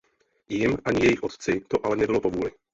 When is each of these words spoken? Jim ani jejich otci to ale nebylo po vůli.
Jim 0.49 0.77
ani 0.85 1.01
jejich 1.03 1.23
otci 1.23 1.61
to 1.67 1.85
ale 1.85 1.95
nebylo 1.95 2.21
po 2.21 2.29
vůli. 2.29 2.51